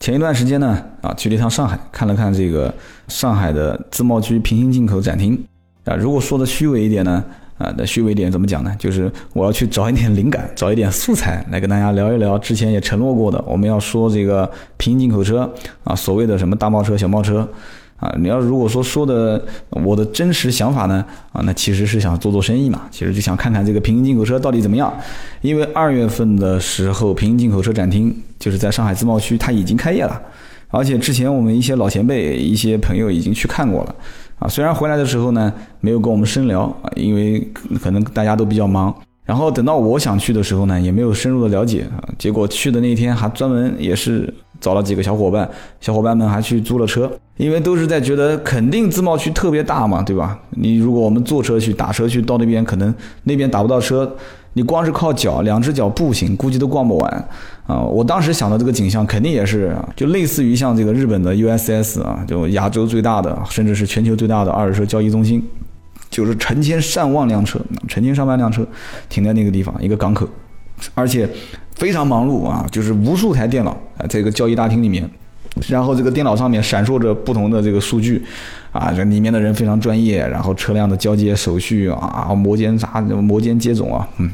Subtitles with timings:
[0.00, 2.72] 前一段时间呢，啊，去了一趟上海，看了看这个
[3.08, 5.38] 上海的自贸区平行进口展厅。
[5.84, 7.24] 啊，如果说的虚伪一点呢，
[7.58, 8.74] 啊，那虚伪一点怎么讲呢？
[8.78, 15.50] 就是我要去找一点灵感， 找一点素材来跟大家聊一聊之前也承诺过的，我们要说这个平行进口车
[15.84, 17.48] 啊，所谓的什么大贸车、小贸车。
[18.04, 24.92] 啊，你要如果说说的我的真实想法呢，啊，那其实是想做做生意嘛，其实就想看看这个平行进口车到底怎么样。
[25.40, 30.20] 因为二月份的时候，平行进口车展厅就是在上海自贸区，它已经开业了，
[30.68, 33.94] 而且之前我们一些老前辈、一些朋友已经去看过了。
[34.38, 35.50] 啊，虽然回来的时候呢，
[35.80, 37.40] 没有跟我们深聊啊，因为
[37.82, 38.94] 可能大家都比较忙。
[39.24, 42.04] 然后等到我想去的时候呢，也没有深入的了解啊。
[42.18, 44.32] 结果去的那天还专门也是
[44.64, 45.46] 找了几个小伙伴，
[45.78, 50.38] 小伙伴们还去租了车，因为都是在觉得肯定自贸区特别大嘛，对吧？
[50.52, 54.10] 你如果我们坐车去、打车去到那边，可能那边打不到车，
[54.54, 57.28] 你光是靠脚，两只脚步行，估计都逛不完
[57.66, 57.82] 啊。
[57.82, 65.46] 我当时想的这个景象，肯定也是就类似于像这个日本的 USS 啊，就亚洲最大的，甚至是全球最大的二手车交易中心。
[66.10, 68.64] 就是成千上万辆车，成千上万辆车
[69.08, 70.24] 停在那个地方，一个港口，
[70.94, 71.28] 而且
[71.74, 75.08] 非常忙碌啊，就是无数台电脑啊，这个交易大厅里面，
[75.68, 78.22] 然后这个电脑上面闪烁着不同的这个数据，
[78.72, 84.30] 啊，这里面的人非常专业，然后车辆的交接手续啊，摩肩擦摩肩接踵啊，嗯，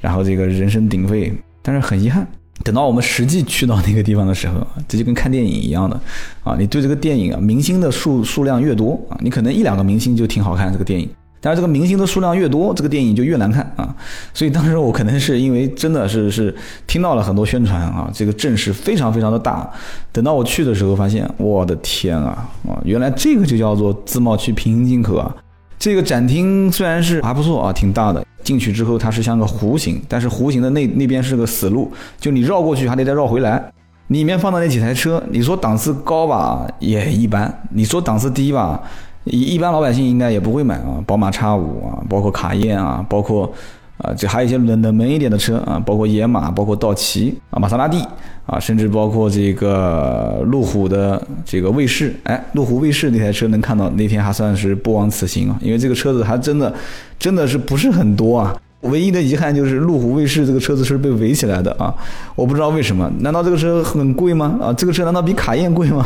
[0.00, 2.26] 然后这个人声鼎沸，但是很遗憾。
[2.64, 6.00] 等到我们实际去到那个地方的时候，这就跟看电影一样的，
[6.42, 11.08] 啊，你对这个电影啊，明星的数数量越多啊，你可能一两个明星就挺好看这个电影，
[11.46, 13.94] 但是这个明星的数量越多，这个电影就越难看啊。
[14.34, 16.52] 所以当时我可能是因为真的是是
[16.88, 19.70] 听到了很多宣传啊，这个阵势非常非常的大。
[20.10, 25.32] 等到我去的时候，发现我的天啊啊，原来这个就叫做自贸区平行进口啊。
[25.78, 28.26] 这个展厅虽然是还不错啊，挺大的。
[28.42, 33.72] 进去之后，它是像个弧形，但是弧形的那那边是个死路，就你绕过去还得再绕回来。
[34.08, 38.80] 里面放的那几台车，你说档次高吧，也一般；你说档次低吧，
[39.26, 41.02] 一一般老百姓应该也不会买啊。
[41.06, 43.52] 宝马叉五啊，包括卡宴啊，包括。
[43.98, 48.04] 啊，这还有一些冷冷门一点的车啊，包括野马，包括道奇啊，玛莎拉蒂
[48.44, 52.14] 啊，甚至包括这个路虎的这个卫士。
[52.24, 56.70] 哎，路虎卫士那台车能看到，那天还算是不枉此行啊，因为这个车子还真的，
[57.18, 58.54] 真的是不是很多啊。
[58.82, 61.94] 唯一的遗憾就是路虎卫士这个车子是被围起来的啊，
[62.34, 64.58] 我不知道为什么，难道这个车很贵吗？
[64.60, 66.04] 啊，这个车难道比卡宴贵吗？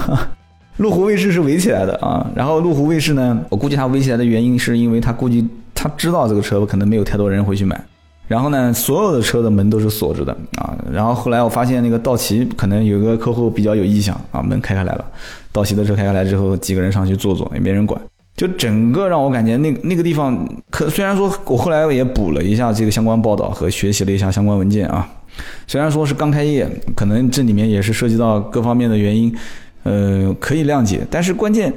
[0.80, 5.46] 路虎卫士是围起来的啊，然后路虎卫士呢，我估计它围起来的原因是因为它估计。
[5.82, 7.82] 他知道这个车可能没有太多人会去买，
[8.28, 10.76] 然后呢，所有的车的门都是锁着的啊。
[10.92, 15.04] 然后后来我发现那个道奇可能有个客户比较有意向啊，门开开来了，
[15.50, 17.98] 道奇的车开开来之后，几个人上去坐坐也没人管，
[18.36, 25.08] 就整个让我感觉那那个地方，可虽然说我后来也补了一下这个相关报道和学习了一下相关文件啊，
[25.66, 29.34] 虽然说是刚开业，可能这里面也是涉及到各方面的原因，
[29.82, 31.72] 呃，可以谅解，但是关键。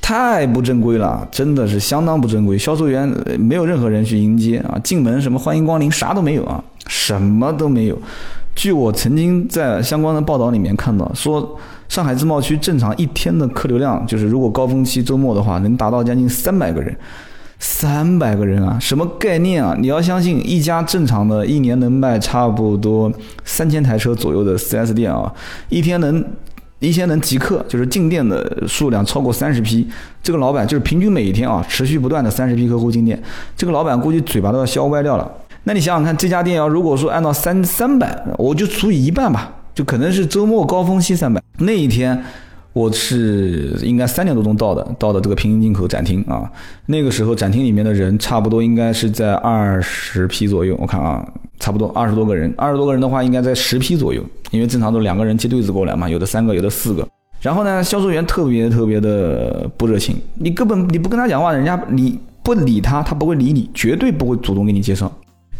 [0.00, 2.56] 太不正规了，真的是相当不正规。
[2.56, 3.06] 销售员
[3.38, 7.98] 没有任何人去迎接啊，进门什么欢迎光临啥都没有啊，什么都没有。
[8.54, 11.58] 据我曾经在相关的报道里面看到，说
[11.90, 16.96] 上海自贸区正常一天的客流量，就是如果高峰期周末的话，能达到将近三百个人。
[17.58, 19.76] 三百个人啊，什么概念啊？
[19.78, 23.12] 你要相信一家正常的一年能卖差不多
[23.44, 25.30] 三千台车左右的 4S 店啊，
[25.68, 26.24] 一天能。
[26.80, 29.86] 一天能即客，就是进店的数量超过三十批，
[30.22, 33.20] 这个老板就是平均每一天啊，持续不断的三十批客户进店，
[33.56, 35.30] 这个老板估计嘴巴都要笑歪掉了。
[35.64, 42.22] 那你想想看，这家店要如果说按照三三百，我就除以一半吧，就可能是周末高峰期三百，那一天。
[42.74, 46.48] 我是应该三点多钟到的，到的这个平行进口展厅啊。
[46.86, 50.76] 那个时候展厅里面的人差不多应该是在二十批左右。
[50.78, 51.26] 我看啊，
[51.58, 57.06] 差不多二十多个人，二十多个人的话应该在十批左右，因为正常都两个人接对子过来嘛，有的三个，有的四个。
[57.40, 65.10] 然后呢，销售员特别特别的不热情，你根本你不跟他讲话，人家你不理他，他不会理你，绝对不会主动给你介绍。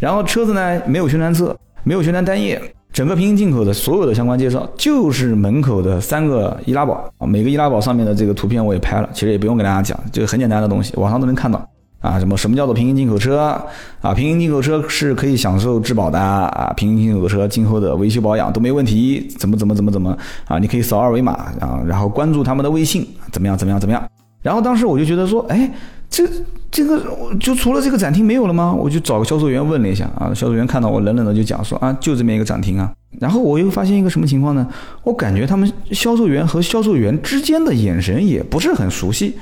[0.01, 2.61] 然后车子呢，没有宣传册，没有宣传单页。
[2.91, 11.65] 整个平行进口的所有的相关介绍，就是门口的三个易拉宝啊，每个易拉宝上面的这个图片我也拍了，其实也不用给大家讲，就是很简单的东西，网上都能看到
[12.01, 12.19] 啊。
[12.19, 13.39] 什么什么叫做平行进口车
[14.01, 14.15] 啊？
[14.15, 20.17] 平行进口车是可以享受质保的啊，平行进口车今后的维修保养都没问题，怎么怎么怎么怎么
[20.47, 20.59] 啊？
[20.59, 24.03] 你可以扫二维码啊，然后关注他们的微信，怎么样怎么样怎么样？
[24.43, 25.71] 然后当时我就觉得说，哎，
[26.09, 26.25] 这
[26.71, 27.03] 这个
[27.41, 28.73] 就除了这个展厅没有了吗？
[28.73, 32.93] 我就找个销售员问了一下啊，销售员看到我冷冷的就讲说啊，就这么一个展厅啊。
[33.19, 34.65] 然后我又发现一个什么情况呢？
[35.03, 39.35] 我感觉他们销售员和销售员之间的眼神也不是很熟悉。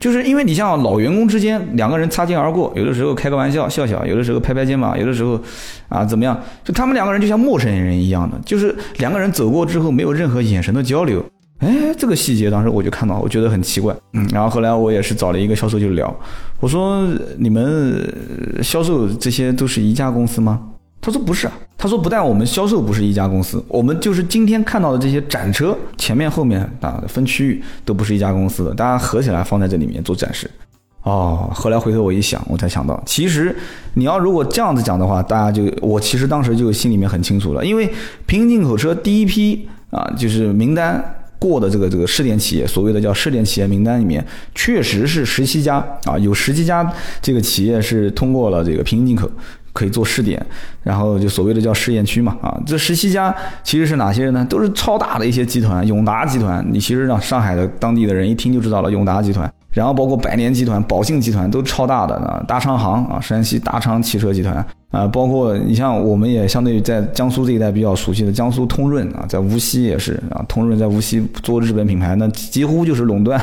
[0.00, 5.40] 就是因为你像老员工之间两个人擦肩而过，有的时候开个玩笑笑笑，有的时候拍拍肩膀，有的时候
[5.88, 6.40] 啊怎么样？
[6.62, 11.24] 就他们两个人就像陌生人一样的，就是两个人走过之后没有任何眼神的交流。
[11.58, 13.92] 哎，这个细节当时我就看到，我觉得很奇怪。
[14.12, 16.16] 嗯，然后后来我也是找了一个销售就聊，
[16.60, 17.04] 我说
[17.36, 18.08] 你们
[18.62, 20.60] 销售这些都是一家公司吗？
[21.00, 30.50] 他说不是啊，他说不但我们销售不是一家公司，我们就是今天看到的这些展车前面后面啊分区域都不是一家公司的，大家合起来放在这里面做展示。
[31.04, 33.56] 哦，后来回头我一想，我才想到，其实
[33.94, 37.88] 你要如果这样子讲的话，大家就我其实当时就心里面很清楚了，因为
[38.26, 41.02] 平行进口车第一批啊就是名单
[41.38, 44.22] 过的这个这个试点企业，所谓的叫试点企业名单里面，
[44.54, 46.92] 确实是十七家啊，有十七家
[47.22, 49.30] 这个企业是通过了这个平行进口。
[49.78, 50.44] 可以做试点，
[50.82, 53.32] 然后就所谓的叫试验区嘛，啊，这十七家
[53.62, 54.44] 其实是哪些人呢？
[54.50, 73.40] 都是超大的一些集团，永达集团，你其实让上海的当地的人一听就知道了，永达集团，然后包括百年集团、宝信集团都超大的啊，大昌行啊，山西大昌汽车集团啊，包括你像我们也相对于在江苏这一带比较熟悉的江苏通润啊，在无锡也是啊，通润在无锡做日本品牌，那几乎就是垄断。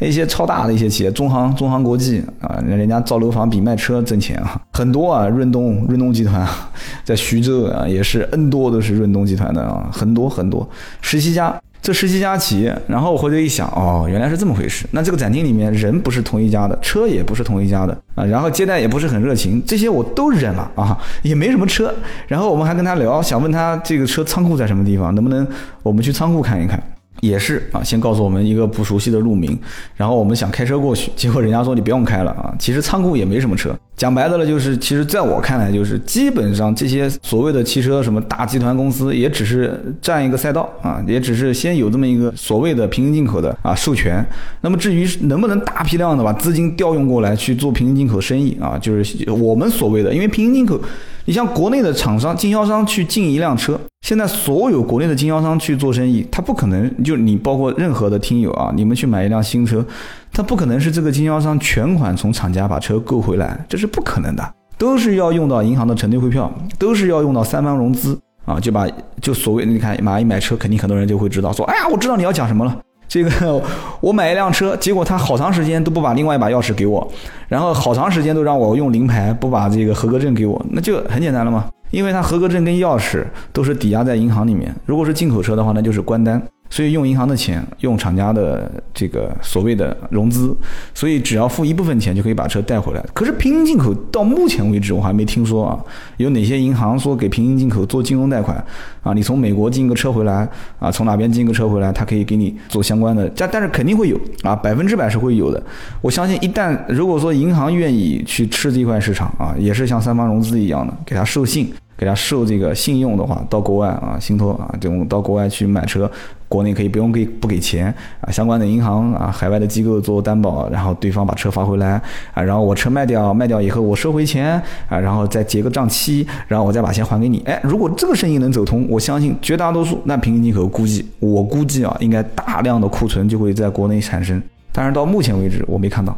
[0.00, 5.28] 一些超大的一些企业，中航、中航国际啊，人家造楼房比卖车挣钱啊，很多啊。
[5.28, 6.70] 润东、润东集团啊
[7.04, 10.68] 在徐州啊，也是 N 多都是润东集团的啊，很多很多，
[11.00, 12.76] 十七家，这十七家企业。
[12.86, 14.86] 然后我回头一想，哦，原来是这么回事。
[14.90, 21.92] 那这个展厅里面人不是同一家的，车也不是同一家的啊，然后接待也不是很热情，这些我都忍了啊，也没什么车。
[22.28, 25.46] 然后我们还跟他聊，想问他这个车仓库在什么地方，能不能
[25.82, 26.82] 我们去仓库看一看。
[27.26, 29.58] 也是啊，先告诉我们一个不熟悉的路名，
[29.96, 32.54] 然后我们想开车过去，结果人家说你不用开了啊。
[32.58, 44.24] 其实仓库也没什么车，讲白的了就是，其实在我看来就是，基本上这些所谓的汽车什么大集团公司，也只是占一个赛道啊，也只是先有这么一个所谓的平行进口的啊授权。
[44.60, 50.80] 那么至于能不能大批量的把资金调用过来去做平行进口生意啊，就是我们所谓的，因为平行进口，
[51.26, 53.78] 你像国内的厂商经销商去进一辆车。
[54.02, 59.82] 现在所有国内的经销商去做生意，他不可能就你包括任何的听友啊，你们去买一辆新车，
[60.30, 68.86] 他不可能是这个经销商全款从厂家把车购回来，这是不可能的，都是要用到银行的承兑汇票，都是要用到三方融资啊，就把
[69.22, 72.78] 就所谓你看蚂蚁买车，肯定很多人就会知道说，哎呀，我知道你要讲什么了，
[73.14, 73.62] 这个
[74.00, 77.08] 我买一辆车，结果他好长时间都不把另外一把钥匙给我，
[77.46, 81.66] 然后好长时间都让我用临牌，不把这个合格证给我，那就很简单了嘛。
[81.92, 86.42] 因为他合格证跟钥匙都是抵押在银行里面，如果是进口车的话，那就是关单。
[86.74, 90.52] 所以用银行的钱，用厂家的这个所谓的融资，
[90.92, 93.06] 所以只要付一部分钱就可以把车带回来。
[93.14, 95.78] 可是平行进口到目前为止我还没听说啊，
[96.16, 98.56] 有哪些银行说给平行进口做金融贷款
[99.04, 99.12] 啊？
[99.12, 100.48] 你从美国进个车回来
[100.80, 103.30] 啊，从哪边进个车回来，他可以给你做相关的。
[103.36, 105.62] 但但是肯定会有啊，百分之百是会有的。
[106.00, 111.72] 我相信一旦如果说银行愿意去吃这块市场啊，也是像三方融资一样的，给他授信。
[111.96, 116.10] 给他授这个信用的话，到国外啊，信托啊，这种到国外去买车，
[116.48, 122.00] 国内可以不用给不给钱啊，相关的银行啊，海外的机构做担保，然后对方把车发回来
[122.32, 127.40] 啊，然后我车卖掉，卖掉以后我收回钱啊，然后再结个账期，然后我再把钱还给你。
[127.46, 134.42] 哎，如果这个生意能走通，我相信绝大多数那平行进口估计，我估计啊，应该大量的库存就会在国内产生。
[134.72, 136.16] 但是到目前为止我没看到，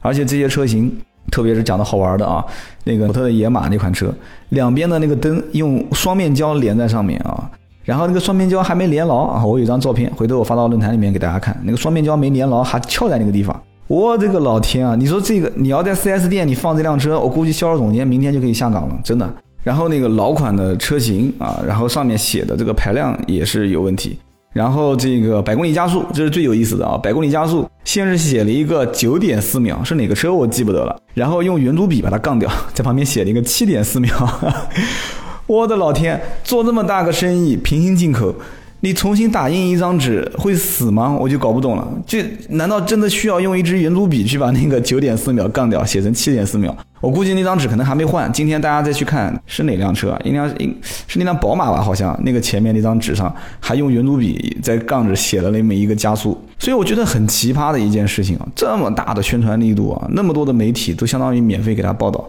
[0.00, 0.96] 而且这些车型。
[1.30, 2.44] 特别是讲的好玩的啊，
[2.84, 4.12] 那个福特的野马那款车，
[4.50, 7.50] 两边的那个灯用双面胶连在上面啊，
[7.84, 13.60] 然后那个双面胶还没连牢啊，我有张照片，回头我发到论坛里面给大家看，那个双面胶没连牢，还翘在那个地方。
[13.88, 19.32] 我这个老天啊，你说这个你要在 4S 店你放这辆车，我估计销售总监明天就可以下岗了，真的。
[19.62, 24.18] 然后那个老款的车型啊，然后上面写的这个排量也是有问题。
[24.56, 26.96] 然后这个百公里加速，这是最有意思的啊！
[26.96, 30.98] 百公里加速先是写了一个九点四秒，是哪个车我记不得了。
[31.12, 34.16] 然后用圆珠笔把它杠掉， 在旁边写了一个七点四秒。
[35.46, 38.34] 我的老天，做这么大个生意，平行进口。
[38.86, 41.18] 你重新打印一张纸会死吗？
[41.20, 41.84] 我就搞不懂了。
[42.06, 46.72] 这难道真的需要用一支圆珠笔去把那个九点四秒杠掉，写成七点四秒？
[47.00, 48.32] 我估计那张纸可能还没换。
[48.32, 50.16] 今天大家再去看是哪辆车？
[50.24, 50.46] 应该
[51.08, 51.82] 是那辆宝马吧？
[51.82, 56.40] 好像那个前面那张纸上还用圆珠笔在杠着写了那么一个加速。
[56.60, 58.46] 所以我觉得很奇葩的一件事情啊！
[58.54, 62.24] 这么大的宣传力度啊，那么多的媒体都相当于免费给他报道。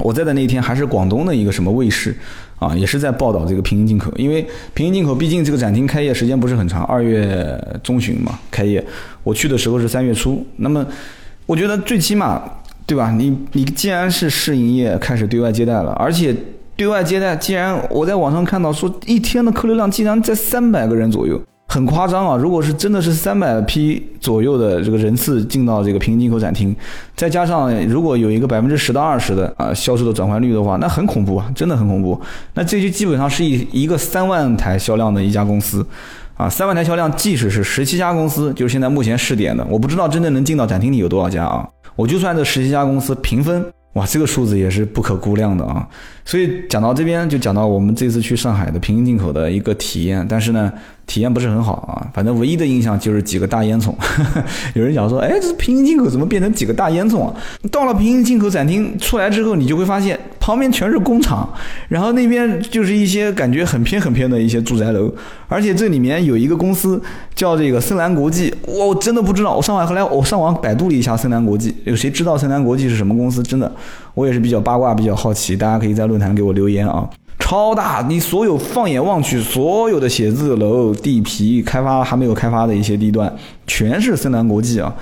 [0.00, 2.14] 我在的那天还是广东的一个什么卫视
[2.58, 8.84] 啊，也是在报道这个平行进口，因为平行进口毕竟这个展厅开业时间不是很长，二月中旬嘛开业，
[9.22, 10.86] 我去的时候是三月初，那么
[11.46, 12.42] 我觉得最起码
[12.86, 13.10] 对吧？
[13.10, 16.34] 你你既然是试营业开始对外接待了，而且
[16.76, 21.40] 对外接待，既然我在网上看到说一天的客流量竟然在三百个人左右。
[21.74, 22.36] 很夸张啊！
[22.36, 26.72] 如果是真的是三百批左右的这个人次进到这个平行进口展厅，
[27.16, 32.20] 再加上如果有一个百分之十到二十的啊销售的转换率的话，那很恐怖啊，真的很恐怖。
[32.54, 35.84] 那这就基本上是一一个三万台销量的一家公司，
[36.36, 41.68] 啊，三万台销量，即使是十七家公司，就是现在目前试点的，我不知道真正能进到展厅里有多少家啊。
[41.96, 45.84] 我就算这十七家公司平分，哇，这个数字也是不可估量的啊。
[46.24, 50.72] 所以讲到这边，就讲到我们这次去上海的平行进口的一个体验，但是呢。
[51.06, 53.92] 体验不是很好啊，反正唯一的印象就是几个大烟囱。
[54.74, 57.34] 有人讲说，哎，这平行进口怎么变成几个大烟囱啊？
[57.70, 61.48] 到了平行进口展厅出来之后，你就会发现旁边全是工厂，
[61.88, 65.12] 然后那边就是一些感觉很偏很偏的一些住宅楼，
[65.48, 67.00] 而且这里面有一个公司
[67.34, 69.54] 叫这个森兰国际，我真的不知道。
[69.54, 73.42] 我上网后来我上网百度了一下森兰国际，有谁知道森兰国际是什么公司？
[73.42, 73.70] 真的，
[74.14, 77.08] 我也是比较八卦，比较好奇，大家可以在论坛给我留言啊。
[77.38, 78.04] 超大！
[78.08, 83.30] 你所有放眼望去，所有的写字楼、地皮、开发还没有开发的一些地段，
[83.66, 84.94] 全是森兰国际啊！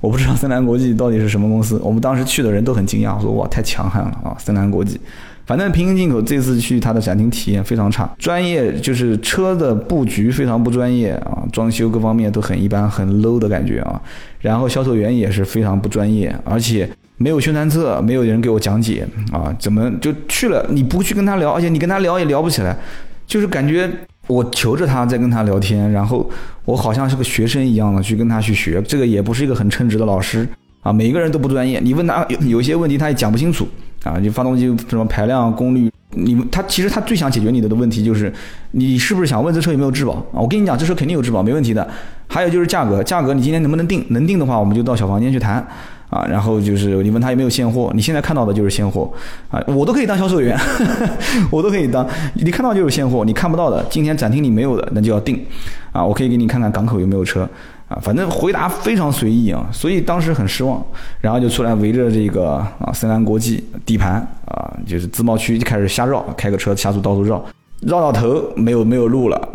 [0.00, 1.78] 我不知道森兰国际到底是什么公司。
[1.84, 4.34] 我们当时去的人都很惊讶，说哇，太强悍了啊！
[4.38, 4.98] 森兰国际，
[5.44, 14.00] 反正平行进口这次去它的展厅体验非常差，专业就是车的布局非常不专业啊，装修各方面都很一般，很 low 的感觉啊。
[14.40, 16.88] 然后销售员也是非常不专业，而且。
[17.22, 20.64] 没有宣传册，没有人给我讲解啊，怎么就去了？
[20.70, 22.74] 你不去跟他聊，而且你跟他聊也聊不起来，
[23.26, 23.90] 就是感觉
[24.26, 26.26] 我求着他在跟他聊天，然后
[26.64, 30.48] 我好像是个学生一样的去跟他去学，这个也不是一个很称职的老师
[30.80, 30.90] 啊。
[30.90, 33.68] 每个人都不专业，你问他有有些问题他也讲不清楚
[34.02, 34.18] 啊。
[34.18, 38.32] 就发动机什么排量、功率，你他其实他最想解决你的的问题就是
[38.70, 40.40] 你是不是想问这车有没有质保啊？
[40.40, 41.86] 我跟你讲，这车肯定有质保，没问题的。
[42.28, 44.02] 还有就是价格，价格你今天能不能定？
[44.08, 45.66] 能定的话，我们就到小房间去谈。
[46.10, 49.10] 啊，然后就是你问他有没有现货，你现在看到的就是现货，
[49.48, 50.58] 啊，我都可以当销售员，
[51.50, 55.40] 我都可以当，你看到就是现货，你看不到的，今天展厅里没有的，那就要定，
[55.92, 57.48] 啊，我可以给你看看港口有没有车，
[57.88, 60.84] 啊，反正回答非常随意啊，所以当时很失望，
[61.20, 64.14] 然后就出来围着这个啊森兰国际底盘
[64.46, 67.40] 啊，就是自贸区就开始瞎绕，开个车下速到处绕，
[67.82, 69.48] 绕到头没有没有路了。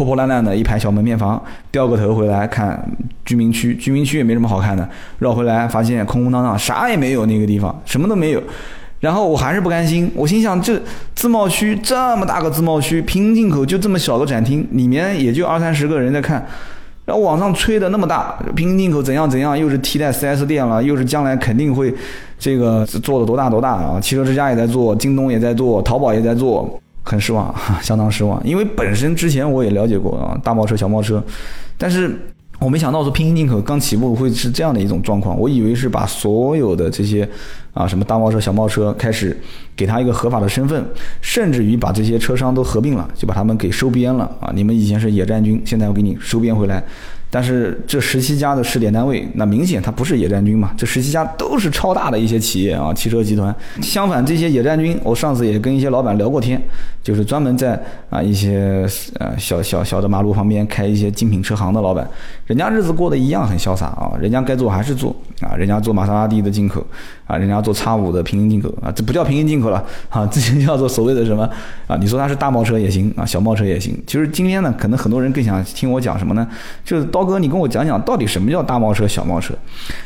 [0.00, 1.38] 破破烂烂的一排小门面房，
[1.70, 2.82] 掉个头回来看
[3.22, 4.88] 居民区，居民区也没什么好看的，
[5.18, 8.42] 绕回来发现空空荡荡，啥也没有，那个地方什么都没有。
[9.00, 10.80] 然后我还是不甘心，我心想这
[11.14, 16.46] 自贸区这么大个自贸区，平行进口就这么小个展厅，里面也就二三十个人在看，
[17.04, 21.94] 然后网上吹的那么大，平行进口怎样怎样，又是替代 4S 店了，又是将来肯定会
[22.38, 24.00] 这个做的多大多大啊！
[24.00, 26.80] 汽车之家也在做，京东也在做，淘宝也在做。
[27.02, 31.22] 很失望， 相当失望，因为本身之前我也了解过啊，大贸车、小贸车，
[31.78, 32.14] 但是
[32.58, 37.26] 我没想到说平行进口刚起步会是这样的一种状况，我以为是把所有的这些
[37.72, 39.34] 啊什么大贸车、小贸车开始
[39.74, 40.84] 给他一个合法的身份，
[41.22, 46.84] 甚至于把这些车商都合并了，就把他们给收编了啊，你们以前是野战军，现在我给你收编回来。
[47.30, 50.72] 但是这十七家的试点单位，那明显它不是野战军嘛？
[50.76, 53.54] 这十七家都是超大的一些企业啊，汽车集团。
[53.80, 56.60] 相反，这些野战军，我上次也跟一些老板聊过天，
[57.04, 58.84] 就是专门在啊一些
[59.20, 62.04] 呃小小小的马路旁边开一些精品车行的老板，
[62.46, 66.84] 人家日子过得一样很潇洒啊，人家该做还是做啊，人家做玛莎拉蒂的进口
[67.28, 71.48] 啊，人家做叉五的平行进口啊，这不叫平行进口了啊，这就叫做所谓的什么
[71.86, 71.96] 啊？
[72.00, 73.96] 你说它是大贸车也行啊，小贸车也行。
[74.04, 76.44] 其实今天呢，可能很多人更想听我讲什么呢？
[76.84, 77.19] 就是到。
[77.20, 79.52] 刀哥，你跟我讲讲，到底什么叫大贸车、小贸车？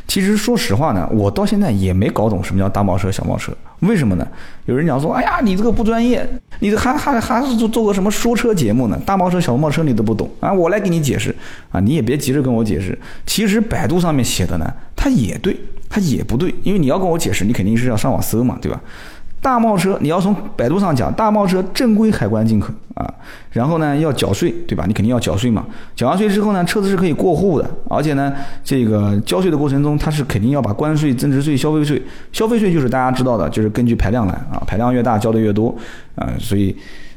[0.08, 3.52] 其实说实话呢，我到现在也没搞懂什么叫大贸车、小贸车。
[3.80, 4.26] 为什么呢？
[4.66, 6.28] 有人讲说，哎呀，你这个不专业，
[6.58, 8.98] 你这还还还是做做个什么说车节目呢？
[9.06, 10.52] 大贸车、小贸车你都不懂啊？
[10.52, 11.32] 我来给你解释
[11.70, 12.98] 啊，你也别急着跟我解释。
[13.24, 15.56] 其实百度上面写的呢，它也对，
[15.88, 18.80] 它也不对，因为你要跟我解释，你肯定是要上网搜嘛，对吧？
[19.44, 23.04] 大贸车，你要从百度上讲，大贸车正规海关进口啊，
[23.50, 24.86] 然后呢要缴税，对吧？
[24.86, 25.66] 你肯定要缴税嘛。
[25.94, 28.32] 缴完税之后呢，车子是可以过户的，而且呢，
[28.64, 35.76] 这个交税的过程中，它是肯定要把关税、增值税、消费税，消费税就是大家知道的，就是根据排量来啊，排量越大交的越多
[36.14, 36.74] 啊，所以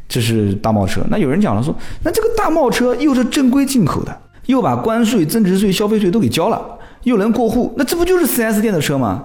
[0.10, 1.00] 这是大贸车。
[1.10, 4.14] 那有人讲了说，那这个大贸车又是正规进口的，
[4.48, 6.62] 又把关税、增值税、消费税都给交了，
[7.04, 9.24] 又能过户，那这不就是 4S 店的车吗？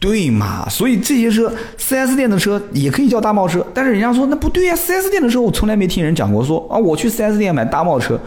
[0.00, 0.66] 对嘛？
[0.68, 3.64] 所以这些车，4S 店的车也可以叫大贸车。
[3.74, 8.18] 但是人家说那不对呀，4S 店的车我从来没听人讲过，说啊我去 4S 店买大贸车，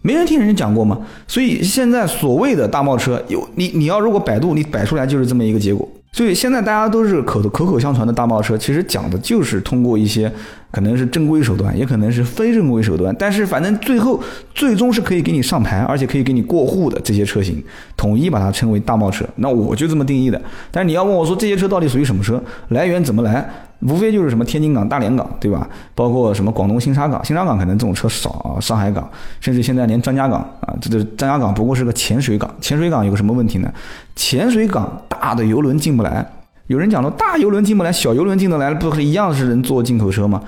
[0.00, 0.98] 没人听人讲过吗？
[1.28, 10.32] 所以现在所谓的大贸车，有你你要如果百度你摆出来就是这么一个结果所以现在大家都是口口口相传的大贸车，其实讲的就是通过一些
[10.72, 14.20] 可能是正规手段，也可能是非正规手段，但是反正最后
[14.52, 17.62] 最终是可以给你上牌，而且可以给你过户的这些车型，
[17.96, 19.24] 统一把它称为大贸车。
[19.36, 20.42] 那我就这么定义的。
[20.70, 23.48] 但是你要问我说这些车到底属于什么车，来源怎么来？
[23.80, 25.68] 无非就是什么天津港、大连港，对吧？
[25.92, 28.56] 包括什么广东新沙港，新沙港可能这种车少。
[28.60, 29.10] 上海港，
[29.40, 32.48] 甚至现在连张家港啊，这这张家港不过是个潜水港。
[32.60, 33.68] 潜水港有个什么问题呢？
[34.14, 36.24] 潜水港大的游轮进不来。
[36.72, 40.42] 有人讲了，大游轮进不来，小游轮进得来，不是一样是人坐进口车吗？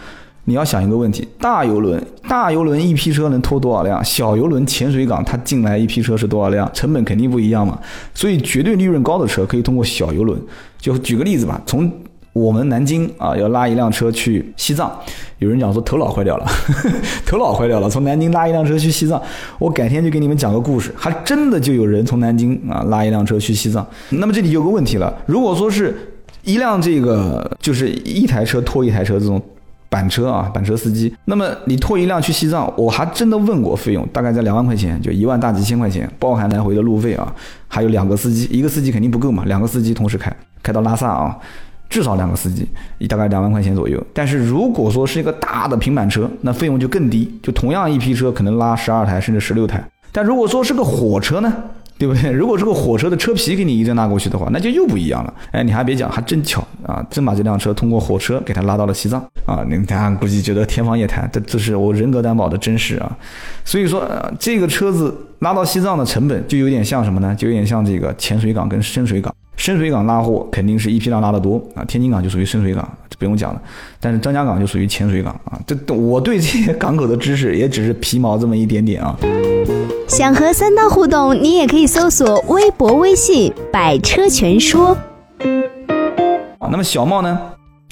[0.47, 4.03] 你要想一个问题：大游轮，大游轮一批车能拖多少辆？
[4.03, 6.67] 小游轮潜水港它进来一批车是多少辆？
[6.73, 7.79] 成本肯定不一样嘛。
[8.15, 10.41] 所以绝对利润高的车可以通过小游轮。
[10.79, 11.93] 就举个例子吧，从
[12.33, 14.91] 我们南京啊，要拉一辆车去西藏，
[15.41, 16.47] 有人讲说头脑坏掉了，
[17.27, 17.91] 头脑坏掉了。
[17.91, 19.21] 从南京拉一辆车去西藏，
[19.59, 23.87] 我改天就给你们讲个故事，还真的就有人从南京啊拉一辆车去西藏。
[24.09, 25.97] 那么这里有个问题了，如果说是
[26.45, 29.41] 一辆这个就是一台车拖一台车这种
[29.89, 37.35] 板车啊，板车司机，那么你拖一辆去西藏，我还真的问过费用，大概在两万块钱，就一万大几千块钱，包含来回的路费啊，
[37.69, 41.37] 还有两个司机，一个司机肯定不够嘛，两个司机同时开，开到拉萨啊。
[41.91, 42.67] 至少两个司机，
[43.07, 44.03] 大概两万块钱左右。
[44.13, 49.85] 但是如果说是一个大的平板车，那费用就更低，就同样一批车可能拉十二台甚至十六台。
[50.11, 51.53] 但如果说是个火车呢，
[51.97, 52.31] 对不对？
[52.33, 55.33] 如果这个火车的车皮给你一阵拉过去的话，那就又不一样了。
[55.53, 59.65] 哎，你还别讲，还真巧啊，真把这辆车通过火车给他拉到了西藏啊！
[59.69, 63.17] 你大家估计觉得天方夜谭，这这是我人格担保的真实啊。
[63.65, 64.09] 所以说，
[64.39, 67.35] 这个车子拉到西藏的成本就有点像什么呢？
[67.35, 69.35] 就有点像这个浅水港跟深水港。
[69.57, 73.63] 深水港拉货肯定是一批量拉得多啊，天津港就属于深水港，这不用讲了。
[74.01, 79.17] 但是张家港就属于浅水港啊，这我对这些港口的知识也只是皮毛这么一点点啊。
[80.09, 84.97] 想和三刀互动，你也可以搜索微博、微信“百车全说”。
[86.59, 87.39] 啊，那么小茂呢？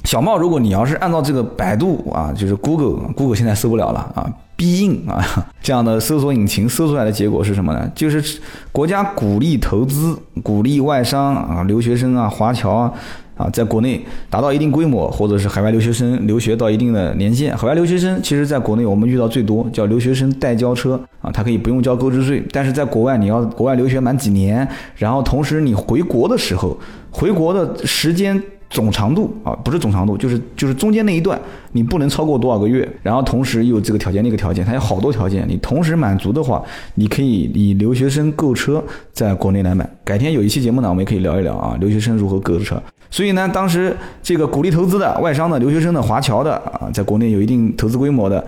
[0.04, 4.30] 小茂，如果你要是按照这个百度啊，就是 Google，Google 现在搜不了了啊。
[4.54, 5.24] 必应啊，
[5.60, 7.90] 这样的搜索引擎搜出来的结果是什么呢？
[7.96, 8.40] 就是
[8.70, 12.92] 国家鼓励投资、鼓励外商啊、留学生啊、华侨啊
[13.36, 17.56] 啊，在国内达到一定规模，或者是海外留学生留学到一定的年限。
[17.56, 26.78] 海外留学生其实在国内我们遇到最多，叫留学生代交车啊，他可以不用交购置税，但是在国外你要国外留学满几年，然后同时你回国的时候，
[27.10, 28.40] 回国的时间。
[28.72, 31.38] 总长度啊，不是总长度，就是就是中间那一段，
[31.72, 38.82] 你不能超过多少个月，然后同时又有这个条件那个条件，它有好多条件，你同时满足的话，你可以以留学生购车
[39.12, 39.88] 在国内来买。
[40.02, 42.82] 改天有一期节目呢，我们也可以聊一聊啊，留学生如何购车。
[43.10, 48.42] 所以呢，当时这个鼓励投资的外商的留学生的华侨的啊，在国内有一定投资规模的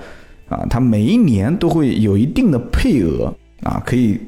[0.49, 3.33] 啊，他每一年都会有一定的配额
[3.63, 4.19] 啊，可以。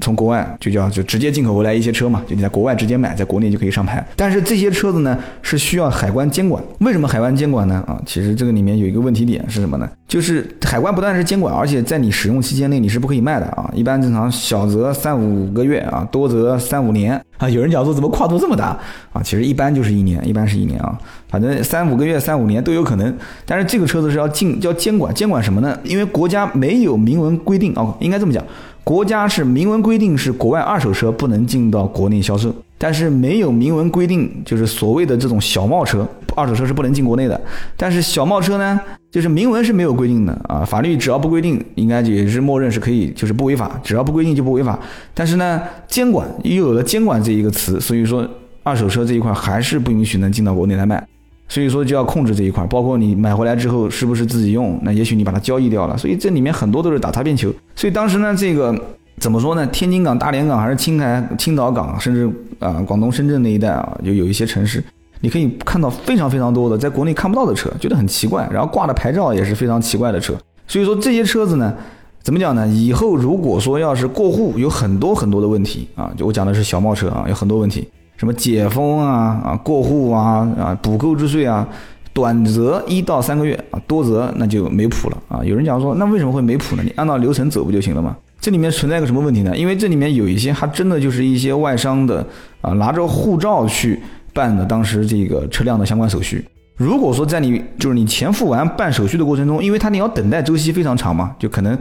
[0.00, 4.04] 从国外就叫就直接进口回来一些车嘛，就你在国外直接买，在国内就可以上牌。
[4.16, 6.62] 但是这些车子呢是需要海关监管。
[6.80, 7.82] 为什么海关监管呢？
[7.86, 9.88] 啊，其实这个里面有一个问题点是什么呢？
[10.06, 13.70] 就是海关不但是监管，而且在你使用期间内你是不可以卖的啊。
[13.74, 17.48] 一般正常小则三五个月啊，多则三五年啊。
[17.48, 18.78] 有人讲说怎么跨度这么大
[19.12, 19.22] 啊？
[19.22, 20.98] 其实一般就是一年，一般是一年啊。
[21.28, 23.16] 反正三五个月、三五年都有可能。
[23.46, 25.78] 但是这个车子是要进要监管，监管什么呢？
[25.82, 28.44] 因为国家没有明文规定哦，应该这么讲。
[28.84, 37.38] 国家是明文规定是国外二手车不能进到国内销售，但是没有明文规定，就是所谓的这种小贸车，二手车是不能进国内的。
[37.76, 44.78] 但是小贸车呢，就是明文是没有规定的啊，法律只要不规定，应该也是默认是可以，就是不违法，只要不规定就不违法。
[45.12, 48.28] 但是呢，监管又有了监管这一个词，所以说
[48.62, 51.04] 二手车这一块还是不允许能进到国内来卖。
[51.50, 57.50] 所以说就要控制这一块，包括你买回来之后是不是自己用，那也许你把它交易掉了，所以这里面很多都是打擦边球。
[57.74, 58.78] 所以当时呢，这个
[59.20, 59.66] 怎么说呢？
[59.68, 64.82] 天津港、大连港还是青海、青岛港，甚至啊广东深圳那一带啊，就有一些城市，
[65.20, 70.34] 你可以看到非常非常多的在国内看不到的车，觉得很奇怪，然后挂的牌照也是非常奇怪的车。
[70.66, 71.74] 所以说这些车子呢，
[72.22, 72.66] 怎么讲呢？
[72.68, 77.88] 以后如果说要是过户，有很多很多的问题啊，就我讲的是小贸车啊，有很多问题。
[78.16, 81.66] 什么解封啊啊过户啊啊补购置税啊，
[82.12, 85.40] 短则一到三个月啊，多则那就没谱了啊。
[85.44, 86.82] 有人讲说，那为什么会没谱呢？
[86.84, 88.16] 你按照流程走不就行了吗？
[88.40, 89.56] 这里面存在个什么问题呢？
[89.56, 92.24] 因为这里面有一些还真的就是一些外商的
[92.60, 94.00] 啊，拿着护照去
[94.32, 96.44] 办的当时这个车辆的相关手续。
[96.76, 101.76] 如果说在你就是你钱付完办手续的过程中，因为他你要等待周期非常长嘛，就可能。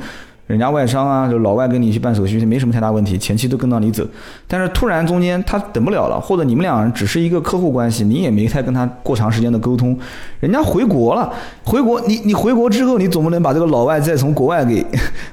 [0.47, 4.03] 人家外商啊，就老外跟你去办手续，没什么太大问题，前期都跟到你走。
[4.47, 9.97] 但是突然中间他等不了了，或者你们俩人只是一个客户关系，你也没太跟他过长时间的沟通，
[10.39, 11.31] 人家回国了，
[11.65, 14.85] 回国你你回国之后，你总不能把这个老外再从国外给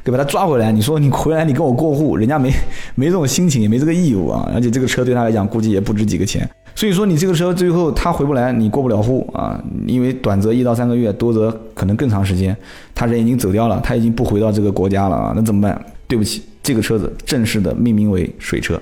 [0.02, 0.72] 给把他抓回来？
[0.72, 2.52] 你说你回来你跟我过户，人家没
[2.96, 4.50] 没这种心情，也没这个义务啊。
[4.52, 6.48] 而且这个车对他来讲估计也不值几个钱。
[6.74, 12.56] 所以说你这个车最后他回不来，你过不了户啊，因为短则一到三个月，多则可能更长时间，
[12.94, 15.80] 他人已经走掉了，他已经不回到这个国家了啊，那怎么办？
[16.08, 18.80] 对不起，这个车子正式的命名为水车，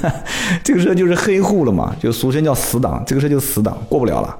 [0.62, 4.36] 这个车就是黑户了嘛，就俗称叫死档，这个车就死档，过不了了，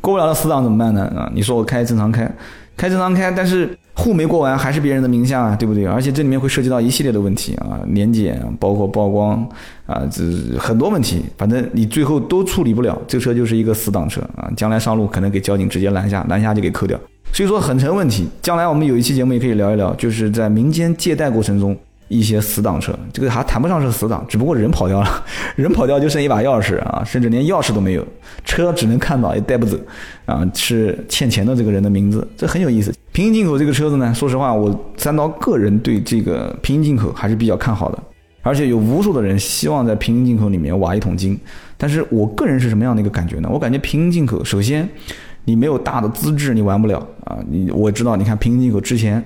[0.00, 1.04] 过不了的死档怎么办呢？
[1.16, 2.30] 啊，你说我开正常开，
[2.76, 3.76] 开正常开，但是。
[3.94, 5.84] 户没过完还是别人的名下啊，对不对？
[5.84, 9.46] 而且这里面会涉及到一系列的问题啊，年检包括曝光
[9.86, 10.22] 啊，这
[10.58, 11.22] 很多问题。
[11.36, 16.98] 反正你最后都处理不了，这车就是一个死档车啊，将来上路可能给交警直接拦下，拦下就给扣掉。
[17.32, 18.26] 所以说很成问题。
[18.40, 21.76] 将来我们有一期节目也可以聊一聊，就是在民间借贷过程中。
[22.12, 25.24] 一些死党车，这个还谈不上是死党，只不过人跑掉了，
[25.56, 28.06] 人跑掉就剩一把钥匙啊， 甚至连钥匙都没有，
[28.44, 29.78] 车只能看到也带不走，
[30.26, 32.92] 啊，是欠钱的这个人的名字，这很有意思。
[33.12, 37.98] 平行进口这个车子呢，说实话，我三刀个人对这个平行进口还是比较看好的，
[38.42, 41.38] 而且有无数的人希望在平行进口里面挖一桶金，
[41.78, 43.48] 但是我个人是什么样的一个感觉呢？
[43.50, 44.88] 我感觉平行进口首先。
[45.44, 47.36] 你没有大的资质，你玩不了啊！
[47.48, 49.22] 你我知道，你看平行进口之前，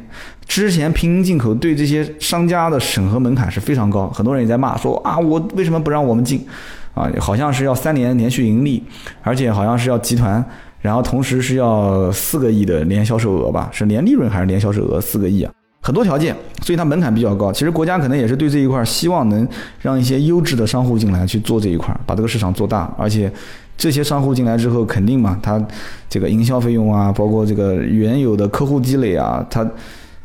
[0.46, 6.46] 之前平行进口对这些商家的审核门槛是非常高，很多人也在骂说啊，我为什么不让我们进？
[6.94, 8.82] 啊，好像是要三年连续盈利，
[9.20, 10.42] 而且好像是要集团，
[10.80, 13.68] 然后同时是要四个亿的年销售额吧？
[13.70, 14.98] 是年利润还是年销售额？
[14.98, 15.52] 四个亿啊，
[15.82, 17.52] 很多条件，所以它门槛比较高。
[17.52, 19.46] 其实国家可能也是对这一块希望能
[19.82, 23.30] 让一些优质的商户进来去做这一块，把这个市场做大，而且。
[23.76, 25.62] 这些商户进来之后，肯定嘛，他
[26.08, 29.68] 这个营销费用啊，包括这个原有的客户积累啊，他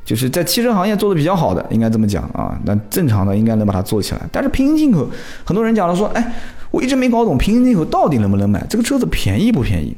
[0.06, 2.58] 就是在汽车行业做的比较好的，应该这么讲啊。
[2.66, 4.22] 那正常的应该能把它做起来。
[4.32, 5.08] 但是平行进口，
[5.44, 6.34] 很多人讲了说，哎，
[6.72, 9.96] 我一直没搞懂平行进口到底能不能买，这个车子便宜不便宜？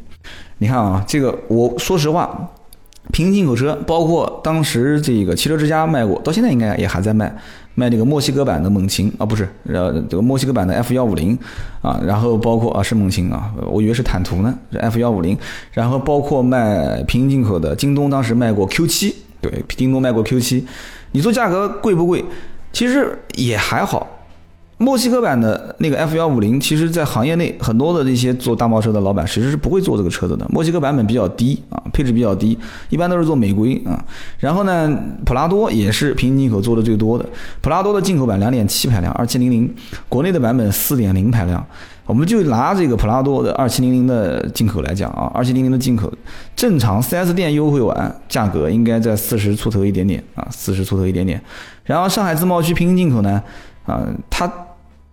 [0.58, 2.50] 你看啊，这个我说实话。
[3.12, 7.36] 平行进口车，包括当时这个汽车之家卖过，到现在应该也还在卖，
[7.76, 11.38] 卖这个墨西哥版的猛禽啊，不是，呃，这个墨西哥版的 F 幺五零
[11.82, 15.38] 啊，然后包括啊是猛禽啊，我以为是坦途呢，是 F 幺五零，
[15.74, 20.66] 然后包括卖平行进口的，京东当时卖过 Q 七，对，京东卖过 Q 七，
[21.12, 22.24] 你说价格贵不贵？
[22.72, 24.08] 其实也还好。
[24.84, 30.46] 墨西哥版的那个 F 幺五零，其实，在行业内很多的这些做大贸车的老板，其实是不会做这个车子的。
[30.50, 32.58] 墨西哥版本比较低啊，配置比较低，
[32.90, 34.04] 一般都是做美规啊。
[34.40, 34.94] 然后呢，
[35.26, 37.26] 普拉多也是平行进口做的最多的。
[37.62, 39.74] 普拉多的进口版两点七排量，二七零零，
[40.10, 41.66] 国内的版本四点零排量。
[42.06, 46.12] 我们就拿这个普拉多的二七零零的进口来讲啊，二七零零的进口，
[46.58, 51.42] 正常 4S 店优惠完，价格应该在四十出头一点点啊，四十出头一点点。
[51.86, 53.42] 然后上海自贸区平行进口呢，
[53.86, 54.52] 啊，它。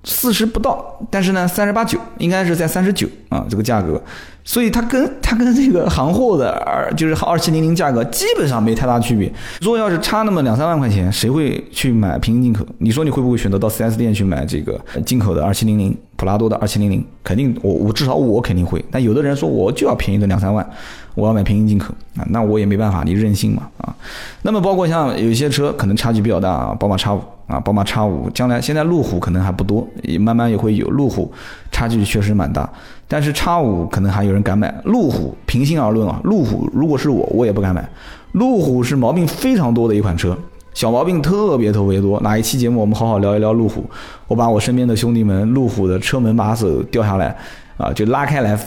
[0.04, 4.02] 四十不到，但是呢，三十八九应该是在三十九啊，这个价格，
[4.42, 9.30] 所以它跟它跟这个行货的二就是二七零零价格基本上没太大区别。
[9.60, 12.64] 如果要是差那么两三万块钱，谁会去买平行进口？
[12.78, 17.04] 你说你会不会选择到 4S 店去买这个进口的二七零零普拉多的二七零零？
[17.22, 18.82] 肯定，我我至少我肯定会。
[18.90, 20.66] 但有的人说我就要便宜的两三万，
[21.14, 23.94] 我要买平行进口啊，那我也没办法，你任性嘛啊。
[24.42, 27.20] 那么包括像有些车可能差距比较大啊，宝马叉五。
[27.50, 31.28] 啊，宝马叉五将来现在路虎可能还不多，也慢慢也会有路虎，
[31.72, 32.70] 差距确实蛮大。
[33.08, 37.84] 但是叉五可能还有人敢买，路虎平心而论啊，路虎如果是我，我也不敢买。
[38.30, 40.38] 路虎是毛病非常多的一款车，
[40.74, 42.20] 小毛病特别特别多。
[42.20, 43.84] 哪一期节目我们好好聊一聊路虎？
[44.28, 47.36] 我把我身边的兄弟们路虎的车门把手掉下来。
[47.80, 48.58] 啊，就拉开来，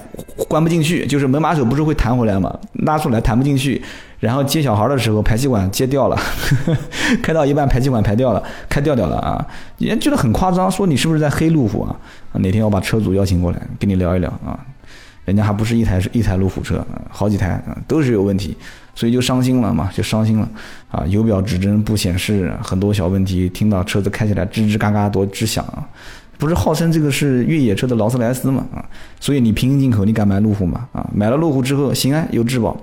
[0.48, 2.58] 关不进去，就是门把手不是会弹回来吗？
[2.86, 3.80] 拉出来弹不进去，
[4.20, 6.18] 然后接小孩的时候排气管接掉了，
[7.22, 9.46] 开到一半排气管排掉了，开掉掉了啊！
[9.78, 11.96] 人觉得很夸张，说你是不是在黑路虎啊？
[12.34, 14.58] 哪天我把车主邀请过来跟你聊一聊啊？
[15.26, 18.58] 人家还不是一台是一台路虎车，好几台都是有问题，
[18.96, 20.50] 所以就伤心了嘛，就伤心了
[20.92, 21.06] 啊！
[21.08, 25.88] 油表指针不显示，很多小问题，听到车子开起来吱吱嘎嘎多吱响啊！
[26.38, 28.84] 不是号称这个是越野车的劳斯莱斯嘛啊，
[29.20, 31.10] 所以你平行进口，你敢买路虎吗啊？
[31.14, 32.76] 买了路虎之后，行啊，有质保、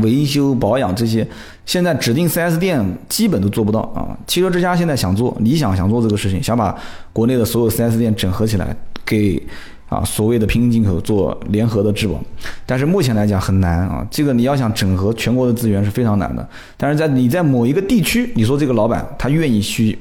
[0.00, 1.26] 维修保养这些，
[1.66, 4.16] 现在指定 4S 店基本都做不到啊。
[4.26, 6.74] 汽车之家现在想做，理想想做这个事情，想把
[7.12, 9.42] 国内的所有 4S 店整合起来，给
[9.88, 12.18] 啊所谓的平行进口做联合的质保，
[12.64, 14.06] 但是目前来讲很难啊。
[14.10, 16.48] 这个你要想整合全国的资源是非常难的。
[16.78, 19.98] 但是在你在某一个地区，你说这个老板他愿意去。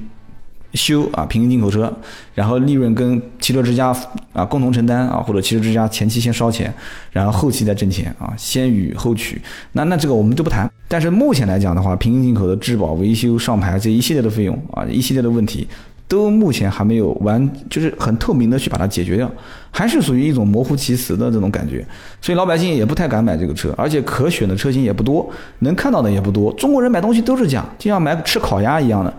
[0.73, 1.91] 修啊，平行进口车，
[2.33, 3.95] 然后利润跟汽车之家
[4.33, 6.73] 啊共同承担啊，或者汽车之家前期先烧钱，
[7.11, 9.41] 然后后期再挣钱啊，先予后取。
[9.71, 10.69] 那那这个我们都不谈。
[10.87, 15.67] 但是目前来讲的话，平行进口的质保、维修、上牌这一系列的费用啊，一系列的问题，
[16.07, 19.31] 都目前还没有完，就是很透明的去把它解决掉，
[19.69, 21.85] 还是属于一种模糊其词的这种感觉。
[22.21, 25.29] 所以老百姓也不太敢买这个车，而且可选的车型也不多，
[25.59, 26.51] 能看到的也不多。
[26.53, 29.13] 中国人买东西都是这样，就像买吃烤鸭一样的。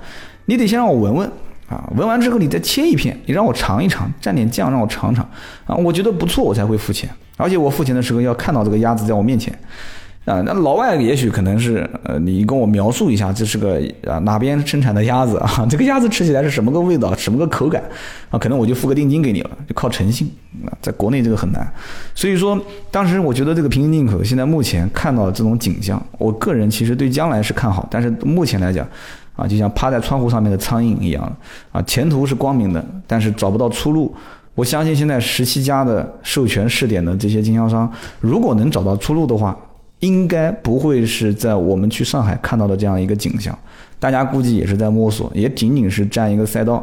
[0.51, 1.31] 你得先让我闻闻
[1.69, 5.25] 啊，闻完之后你再切一片，你让我尝一尝，蘸点酱让我尝尝
[5.65, 9.57] 啊，我觉得不错我才会付钱，而且我付钱的时候要看到这个鸭子在我面前。
[10.27, 15.67] 啊，那老外也许可能是，呃，你跟我描述一下，这是个啊哪边生产的鸭子啊？
[15.69, 17.83] 这个鸭子吃起来是什么个味道，什么个口感
[18.29, 18.39] 啊？
[18.39, 20.31] 可能我就付个定金给你了，就靠诚信
[20.67, 20.71] 啊。
[20.83, 21.67] 在国内这个很难，
[22.15, 22.61] 所以说
[22.91, 28.87] 当时我觉得这个平行进口，现在目前看到这种景象，我个人其实对将来是看好，但是目前来讲，
[29.41, 31.37] 啊，就像趴在窗户上面的苍蝇一样，
[31.73, 34.15] 啊，前途是光明的，但是找不到出路。
[34.55, 39.57] 我相信现在十七家的授权试点的这些经销商，如果能找到出路的话。
[40.01, 43.55] 应该不会是在我们去上海看到的这样一个景象，
[44.01, 46.83] 大家估计也是在摸索，也仅仅是占一个赛道，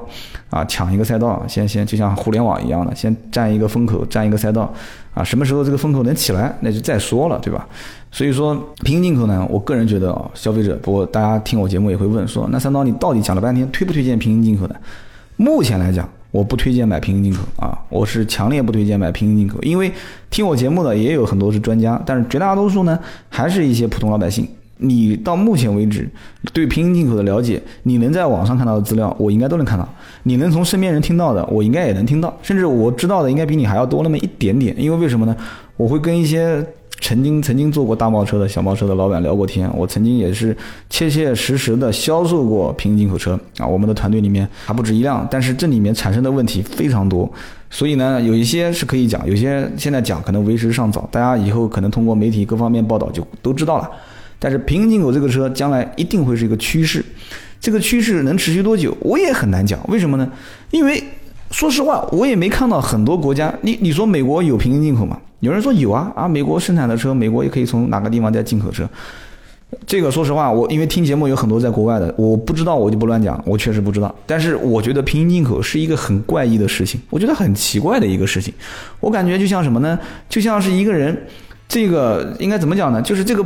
[0.49, 4.71] 啊，抢一个赛道，先先就像互联网一样的，先占一个风口，占一个赛道，
[5.13, 7.67] 啊，什么时候这个风口能起来，那就再说了，对吧？
[8.11, 14.75] 所以说平行进口呢，我个人觉得啊，消费者，不过大家听我节目也会问说，那三刀你到底讲了半天推不推荐平行进口的？
[15.35, 16.07] 目前来讲。
[16.29, 19.91] 我不推荐买平行进口啊，我是强烈不推荐买平行进口，因为
[20.29, 22.99] 听我节目的也有很多是专家，但是绝大多数呢
[23.29, 24.47] 还是一些普通老百姓。
[24.77, 26.09] 你到目前为止
[26.53, 29.85] 对平行进口的了解，你能在网上看到的资料，我应该都能看到；
[30.23, 34.75] 你能从身边人听到的，我应该也能听到，甚至我知道的应该比你还要多那么一点点。
[34.77, 35.35] 因为为什么呢？
[35.75, 36.65] 我会跟一些。
[36.99, 40.57] 曾经曾经做过大贸车的小贸车的老板聊过天，我曾经也是
[40.89, 47.31] 切切实实的销售过平行进口车啊，我们的团队里面还不止一辆，但是这里面产生的问题非常多，
[47.69, 53.87] 所以呢，有一些是可以讲，有些现在讲可能为时尚早，大家以后可能通过媒体各方面报道就都知道了。
[54.39, 57.03] 但是平行进口这个车将来一定会是一个趋势，
[57.59, 59.79] 这个趋势能持续多久，我也很难讲。
[59.87, 60.31] 为什么呢？
[60.71, 61.03] 因为
[61.51, 65.19] 说实话，我也没看到很多国家，你你说美国有平行进口吗？
[65.39, 66.27] 有人说有啊啊！
[66.27, 68.89] 美国生产的车，美国也可以从哪个地方再进口车。
[69.85, 74.13] 这个说实话，我因为听节目有很多在国外的，我不知道我就不乱讲，我确实不知道。
[74.25, 78.53] 但是我觉得平行进口是一个很怪异的事情，我觉得很奇怪的一个事情。
[78.99, 79.99] 我感觉就像什么呢？
[80.27, 81.15] 就像是一个人，
[81.67, 83.01] 这个应该怎么讲呢？
[83.01, 83.45] 就是这个，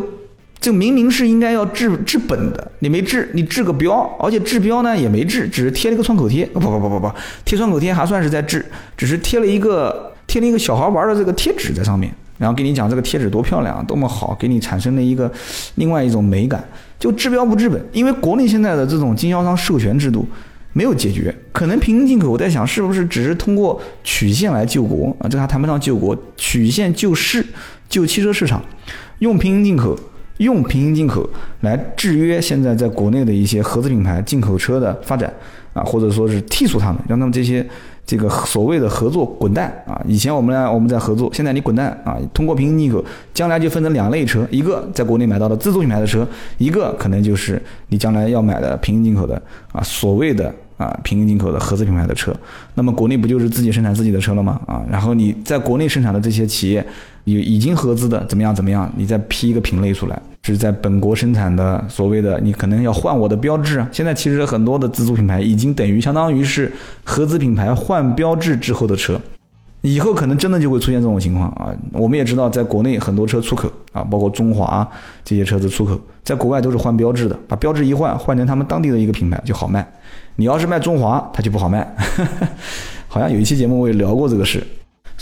[0.61, 6.45] 这明明是应该要治治本的，你没治，你治个标，而且治标呢也没治，只是贴了一个创口贴。
[6.45, 7.11] 不不不不不，
[7.43, 10.09] 贴创口贴还算是在治，只是贴了一个。
[10.27, 15.29] 贴了一个小孩玩的这个贴纸在上面，然后给你讲这个贴纸多漂亮，多么好，给你产生了一个
[15.75, 16.63] 另外一种美感。
[16.97, 20.25] 就治标不治本，因为国内现在的这种经销商授权制度
[20.71, 21.35] 没有解决。
[21.51, 25.27] 可能平行进口，我在想是不是只是通过曲线来救国啊？
[25.27, 27.45] 这还谈不上救国，曲线救市，
[27.89, 28.63] 救汽车市场，
[29.19, 29.99] 用平行进口，
[30.43, 31.27] 用平行进口
[31.61, 35.33] 来制约现在在国内的一些合资品牌进口车的发展
[35.73, 37.65] 啊，或者说是剔除他们，让他们这些。
[38.03, 40.01] 这个所谓的合作滚蛋啊！
[40.05, 42.17] 以前我们呢我们在合作，现在你滚蛋啊！
[42.33, 43.01] 通过平行进口，
[43.31, 46.27] 将来就分成两类车：一个在国内买到的自主品牌的车，
[46.57, 52.35] 一个可能就是你将来要买的平行进口的啊，所谓的啊平行进口的合资品牌的车。
[52.73, 54.59] 那么国内不就是自己生产自己的车了吗？
[54.65, 56.85] 啊，然后你在国内生产的这些企业，
[57.25, 58.91] 你已经合资的怎么样怎么样？
[58.97, 60.21] 你再批一个品类出来。
[60.43, 63.87] 是在本国生产的，所谓的你可能要换我的标志啊。
[63.91, 66.71] 现在其实很多的自主品牌已经等于相当于是
[67.03, 69.21] 合资品牌换标志之后的车，
[69.81, 71.71] 以后可能真的就会出现这种情况啊。
[71.91, 74.87] 我们也知道，在国内很多车出口啊，包括中华
[75.23, 79.87] 这些车子出口，在国外都是换标志的，把标志一换，换成他们当地的一个品牌就好卖。
[80.37, 81.95] 你要是卖中华，它就不好卖。
[83.07, 84.65] 好像有一期节目我也聊过这个事。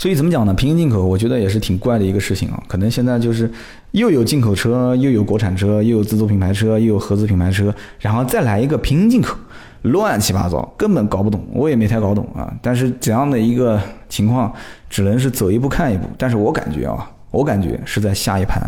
[0.00, 0.54] 所以怎么讲呢？
[0.54, 2.62] 平行进口，我觉得也是挺怪的一个事情啊。
[2.66, 3.50] 可能现在就是
[3.90, 9.36] 又有进口车，又有国产车，又有自主品牌车，又有合资品牌车，然后再来一个平行进口，
[9.82, 11.46] 乱七八糟，根本搞不懂。
[11.52, 12.50] 我也没太搞懂啊。
[12.62, 14.50] 但是这样的一个情况，
[14.88, 16.08] 只能是走一步看一步。
[16.16, 18.58] 但是我感觉啊，我感觉是在下一盘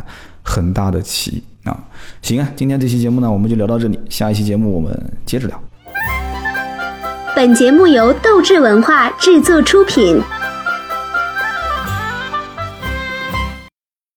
[0.43, 1.75] 很大的棋啊。
[2.21, 5.59] 行啊，今天这期节目呢，我们就聊到这里，下一期节目我们接着聊。
[7.35, 10.21] 本节目由斗志文化制作出品。